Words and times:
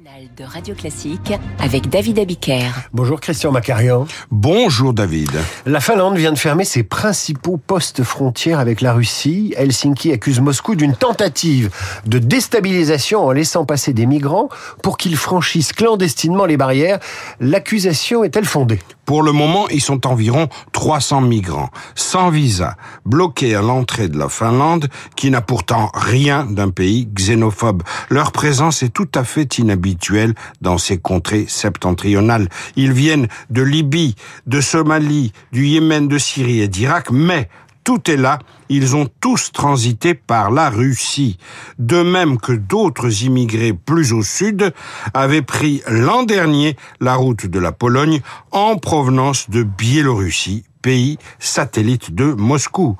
matinale 0.00 0.28
de 0.36 0.44
Radio 0.44 0.74
Classique 0.74 1.32
avec 1.58 1.88
David 1.88 2.18
Abiker. 2.18 2.70
Bonjour 2.92 3.20
Christian 3.20 3.52
Macarian. 3.52 4.06
Bonjour 4.30 4.92
David. 4.92 5.30
La 5.66 5.80
Finlande 5.80 6.16
vient 6.16 6.32
de 6.32 6.38
fermer 6.38 6.64
ses 6.64 6.82
principaux 6.82 7.56
postes 7.56 8.02
frontières 8.02 8.58
avec 8.58 8.80
la 8.80 8.92
Russie. 8.92 9.54
Helsinki 9.56 10.12
accuse 10.12 10.40
Moscou 10.40 10.74
d'une 10.74 10.94
tentative 10.94 11.70
de 12.06 12.18
déstabilisation 12.18 13.24
en 13.24 13.32
laissant 13.32 13.64
passer 13.64 13.92
des 13.92 14.06
migrants 14.06 14.48
pour 14.82 14.96
qu'ils 14.96 15.16
franchissent 15.16 15.72
clandestinement 15.72 16.46
les 16.46 16.56
barrières. 16.56 16.98
L'accusation 17.40 18.24
est-elle 18.24 18.44
fondée? 18.44 18.80
Pour 19.10 19.24
le 19.24 19.32
moment, 19.32 19.68
ils 19.70 19.80
sont 19.80 20.06
environ 20.06 20.48
300 20.70 21.22
migrants, 21.22 21.70
sans 21.96 22.30
visa, 22.30 22.76
bloqués 23.04 23.56
à 23.56 23.60
l'entrée 23.60 24.06
de 24.06 24.16
la 24.16 24.28
Finlande, 24.28 24.88
qui 25.16 25.32
n'a 25.32 25.40
pourtant 25.40 25.90
rien 25.94 26.44
d'un 26.44 26.70
pays 26.70 27.08
xénophobe. 27.12 27.82
Leur 28.08 28.30
présence 28.30 28.84
est 28.84 28.90
tout 28.90 29.08
à 29.16 29.24
fait 29.24 29.58
inhabituelle 29.58 30.36
dans 30.60 30.78
ces 30.78 30.98
contrées 30.98 31.46
septentrionales. 31.48 32.48
Ils 32.76 32.92
viennent 32.92 33.26
de 33.50 33.62
Libye, 33.62 34.14
de 34.46 34.60
Somalie, 34.60 35.32
du 35.50 35.66
Yémen, 35.66 36.06
de 36.06 36.16
Syrie 36.16 36.60
et 36.60 36.68
d'Irak, 36.68 37.10
mais 37.10 37.48
tout 37.84 38.10
est 38.10 38.16
là. 38.16 38.38
Ils 38.68 38.96
ont 38.96 39.08
tous 39.20 39.52
transité 39.52 40.14
par 40.14 40.50
la 40.50 40.70
Russie. 40.70 41.38
De 41.78 42.02
même 42.02 42.38
que 42.38 42.52
d'autres 42.52 43.24
immigrés 43.24 43.72
plus 43.72 44.12
au 44.12 44.22
sud 44.22 44.72
avaient 45.14 45.42
pris 45.42 45.82
l'an 45.88 46.22
dernier 46.22 46.76
la 47.00 47.16
route 47.16 47.46
de 47.46 47.58
la 47.58 47.72
Pologne 47.72 48.20
en 48.52 48.76
provenance 48.76 49.50
de 49.50 49.62
Biélorussie 49.62 50.64
pays 50.82 51.18
satellite 51.38 52.14
de 52.14 52.32
Moscou. 52.32 52.96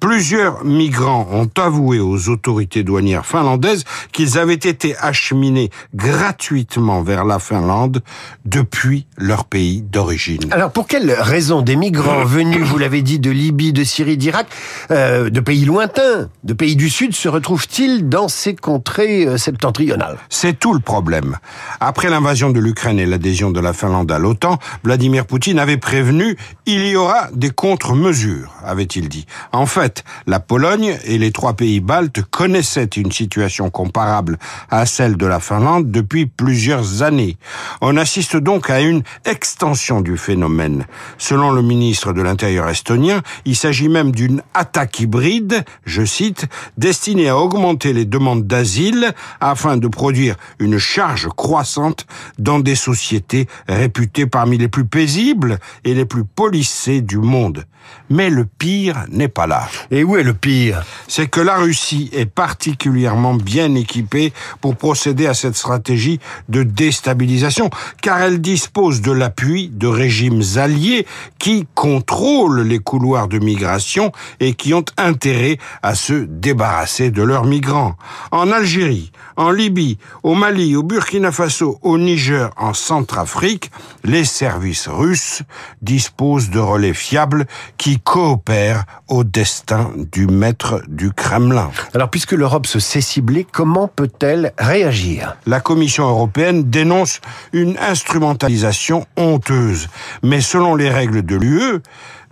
Plusieurs 0.00 0.64
migrants 0.64 1.28
ont 1.30 1.50
avoué 1.60 2.00
aux 2.00 2.28
autorités 2.28 2.82
douanières 2.82 3.26
finlandaises 3.26 3.84
qu'ils 4.12 4.38
avaient 4.38 4.54
été 4.54 4.96
acheminés 4.98 5.70
gratuitement 5.94 7.02
vers 7.02 7.24
la 7.24 7.38
Finlande 7.38 8.02
depuis 8.44 9.06
leur 9.16 9.44
pays 9.44 9.82
d'origine. 9.82 10.40
Alors 10.50 10.72
pour 10.72 10.86
quelles 10.86 11.12
raisons 11.12 11.62
des 11.62 11.76
migrants 11.76 12.24
venus, 12.24 12.64
vous 12.64 12.78
l'avez 12.78 13.02
dit, 13.02 13.18
de 13.18 13.30
Libye, 13.30 13.72
de 13.72 13.84
Syrie, 13.84 14.16
d'Irak, 14.16 14.46
euh, 14.90 15.30
de 15.30 15.40
pays 15.40 15.64
lointains, 15.64 16.28
de 16.44 16.52
pays 16.52 16.76
du 16.76 16.90
Sud, 16.90 17.14
se 17.14 17.28
retrouvent-ils 17.28 18.08
dans 18.08 18.28
ces 18.28 18.54
contrées 18.54 19.26
euh, 19.26 19.36
septentrionales? 19.36 20.18
C'est 20.28 20.58
tout 20.58 20.74
le 20.74 20.80
problème. 20.80 21.36
Après 21.80 22.10
l'invasion 22.10 22.50
de 22.50 22.60
l'Ukraine 22.60 22.98
et 22.98 23.06
l'adhésion 23.06 23.50
de 23.50 23.60
la 23.60 23.72
Finlande 23.72 24.10
à 24.10 24.18
l'OTAN, 24.18 24.58
Vladimir 24.84 25.26
Poutine 25.26 25.58
avait 25.58 25.76
prévenu 25.76 26.36
il 26.66 26.86
y 26.86 26.96
aura 26.96 27.19
des 27.32 27.50
contre-mesures, 27.50 28.52
avait-il 28.64 29.08
dit. 29.08 29.26
En 29.52 29.66
fait, 29.66 30.04
la 30.26 30.40
Pologne 30.40 30.98
et 31.04 31.18
les 31.18 31.32
trois 31.32 31.54
pays 31.54 31.80
baltes 31.80 32.22
connaissaient 32.22 32.84
une 32.84 33.12
situation 33.12 33.70
comparable 33.70 34.38
à 34.70 34.86
celle 34.86 35.16
de 35.16 35.26
la 35.26 35.40
Finlande 35.40 35.90
depuis 35.90 36.26
plusieurs 36.26 37.02
années. 37.02 37.36
On 37.80 37.96
assiste 37.96 38.36
donc 38.36 38.70
à 38.70 38.80
une 38.80 39.02
extension 39.24 40.00
du 40.00 40.16
phénomène. 40.16 40.86
Selon 41.18 41.50
le 41.50 41.62
ministre 41.62 42.12
de 42.12 42.22
l'Intérieur 42.22 42.68
estonien, 42.68 43.22
il 43.44 43.56
s'agit 43.56 43.88
même 43.88 44.12
d'une 44.12 44.42
attaque 44.54 45.00
hybride, 45.00 45.64
je 45.84 46.04
cite, 46.04 46.46
destinée 46.76 47.28
à 47.28 47.36
augmenter 47.36 47.92
les 47.92 48.04
demandes 48.04 48.46
d'asile 48.46 49.12
afin 49.40 49.76
de 49.76 49.88
produire 49.88 50.36
une 50.58 50.78
charge 50.78 51.28
croissante 51.36 52.06
dans 52.38 52.58
des 52.58 52.74
sociétés 52.74 53.48
réputées 53.68 54.26
parmi 54.26 54.58
les 54.58 54.68
plus 54.68 54.84
paisibles 54.84 55.58
et 55.84 55.94
les 55.94 56.04
plus 56.04 56.24
policées 56.24 57.00
du 57.10 57.18
monde. 57.18 57.64
Mais 58.08 58.30
le 58.30 58.44
pire 58.44 59.04
n'est 59.10 59.28
pas 59.28 59.48
là. 59.48 59.68
Et 59.90 60.04
où 60.04 60.16
est 60.16 60.22
le 60.22 60.34
pire? 60.34 60.84
C'est 61.08 61.26
que 61.26 61.40
la 61.40 61.56
Russie 61.56 62.08
est 62.12 62.26
particulièrement 62.26 63.34
bien 63.34 63.74
équipée 63.74 64.32
pour 64.60 64.76
procéder 64.76 65.26
à 65.26 65.34
cette 65.34 65.56
stratégie 65.56 66.20
de 66.48 66.62
déstabilisation, 66.62 67.68
car 68.00 68.20
elle 68.20 68.40
dispose 68.40 69.00
de 69.00 69.10
l'appui 69.10 69.70
de 69.72 69.88
régimes 69.88 70.42
alliés 70.56 71.04
qui 71.38 71.66
contrôlent 71.74 72.62
les 72.62 72.78
couloirs 72.78 73.26
de 73.26 73.38
migration 73.38 74.12
et 74.38 74.54
qui 74.54 74.72
ont 74.72 74.84
intérêt 74.96 75.58
à 75.82 75.94
se 75.96 76.12
débarrasser 76.12 77.10
de 77.10 77.22
leurs 77.22 77.44
migrants. 77.44 77.96
En 78.30 78.52
Algérie, 78.52 79.10
en 79.36 79.50
Libye, 79.50 79.98
au 80.22 80.34
Mali, 80.34 80.76
au 80.76 80.84
Burkina 80.84 81.32
Faso, 81.32 81.78
au 81.82 81.98
Niger, 81.98 82.50
en 82.56 82.72
Centrafrique, 82.72 83.70
les 84.04 84.24
services 84.24 84.86
russes 84.86 85.42
disposent 85.82 86.50
de 86.50 86.60
relais 86.60 86.94
fiables 87.00 87.46
qui 87.78 87.98
coopèrent 87.98 88.84
au 89.08 89.24
destin 89.24 89.90
du 90.12 90.26
maître 90.26 90.82
du 90.88 91.12
Kremlin. 91.12 91.70
Alors 91.94 92.10
puisque 92.10 92.32
l'Europe 92.32 92.66
se 92.66 92.78
sait 92.78 93.00
ciblée, 93.00 93.46
comment 93.50 93.88
peut-elle 93.88 94.52
réagir? 94.58 95.36
La 95.46 95.60
Commission 95.60 96.08
européenne 96.08 96.70
dénonce 96.70 97.20
une 97.52 97.76
instrumentalisation 97.78 99.06
honteuse. 99.16 99.88
Mais 100.22 100.40
selon 100.40 100.74
les 100.74 100.90
règles 100.90 101.22
de 101.22 101.36
l'UE, 101.36 101.80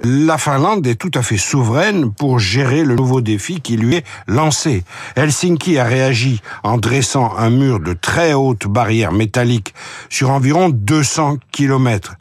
la 0.05 0.39
Finlande 0.39 0.87
est 0.87 0.95
tout 0.95 1.11
à 1.15 1.23
fait 1.23 1.39
souveraine 1.39 2.13
pour 2.13 2.39
gérer 2.39 2.85
le 2.85 2.95
nouveau 2.95 3.21
défi 3.21 3.61
qui 3.61 3.77
lui 3.77 3.97
est 3.97 4.05
lancé. 4.29 4.85
Helsinki 5.17 5.77
a 5.79 5.85
réagi 5.85 6.41
en 6.63 6.79
dressant 6.79 7.35
un 7.37 7.51
mur 7.51 7.81
de 7.81 7.95
très 7.95 8.33
haute 8.33 8.69
barrière 8.69 9.11
métallique 9.11 9.75
sur 10.09 10.31
environ 10.31 10.69
200 10.69 11.39
kilomètres. 11.51 12.15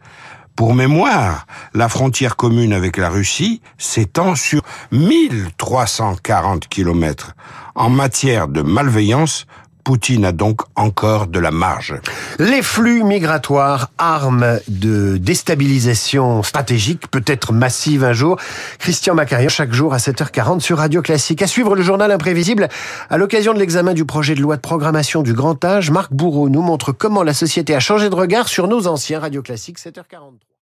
Pour 0.57 0.73
mémoire, 0.73 1.45
la 1.75 1.87
frontière 1.87 2.35
commune 2.35 2.73
avec 2.73 2.97
la 2.97 3.09
Russie 3.09 3.61
s'étend 3.77 4.33
sur 4.33 4.63
1340 4.91 6.67
kilomètres. 6.67 7.35
En 7.75 7.91
matière 7.91 8.47
de 8.47 8.63
malveillance, 8.63 9.45
Poutine 9.87 10.25
a 10.25 10.33
donc 10.33 10.63
encore 10.75 11.27
de 11.27 11.39
la 11.39 11.49
marge. 11.49 11.95
Les 12.39 12.61
flux 12.61 13.05
migratoires, 13.05 13.89
armes 13.97 14.59
de 14.67 15.15
déstabilisation 15.15 16.43
stratégique, 16.43 17.09
peut-être 17.09 17.53
massive 17.53 18.03
un 18.03 18.11
jour. 18.11 18.35
Christian 18.79 19.15
Macarian, 19.15 19.47
chaque 19.47 19.71
jour 19.71 19.93
à 19.93 19.97
7h40 19.99 20.59
sur 20.59 20.79
Radio 20.79 21.01
Classique. 21.01 21.41
À 21.41 21.47
suivre 21.47 21.73
le 21.73 21.83
journal 21.83 22.11
imprévisible. 22.11 22.67
À 23.09 23.15
l'occasion 23.15 23.53
de 23.53 23.59
l'examen 23.59 23.93
du 23.93 24.03
projet 24.03 24.35
de 24.35 24.41
loi 24.41 24.57
de 24.57 24.61
programmation 24.61 25.23
du 25.23 25.31
grand 25.31 25.63
âge, 25.63 25.89
Marc 25.89 26.11
Bourreau 26.11 26.49
nous 26.49 26.61
montre 26.61 26.91
comment 26.91 27.23
la 27.23 27.33
société 27.33 27.73
a 27.73 27.79
changé 27.79 28.09
de 28.09 28.15
regard 28.15 28.49
sur 28.49 28.67
nos 28.67 28.87
anciens 28.87 29.21
Radio 29.21 29.41
Classique 29.41 29.79
7h43. 29.79 30.47